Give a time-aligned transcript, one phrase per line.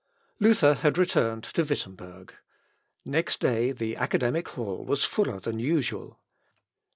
[0.39, 2.33] Luther had returned to Wittemberg.
[3.05, 6.17] Next day the academic hall was fuller than usual.